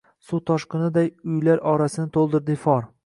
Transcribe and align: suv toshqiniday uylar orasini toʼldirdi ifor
suv 0.27 0.39
toshqiniday 0.51 1.11
uylar 1.33 1.61
orasini 1.73 2.13
toʼldirdi 2.17 2.57
ifor 2.61 2.89